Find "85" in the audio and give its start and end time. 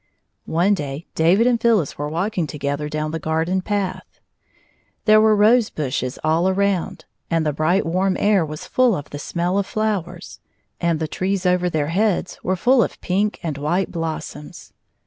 5.67-5.75